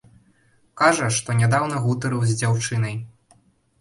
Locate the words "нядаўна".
1.43-1.83